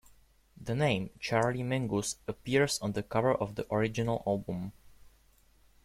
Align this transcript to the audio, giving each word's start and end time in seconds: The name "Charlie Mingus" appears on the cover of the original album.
The 0.59 0.73
name 0.73 1.11
"Charlie 1.19 1.61
Mingus" 1.61 2.15
appears 2.27 2.79
on 2.79 2.93
the 2.93 3.03
cover 3.03 3.35
of 3.35 3.53
the 3.53 3.71
original 3.71 4.23
album. 4.25 4.71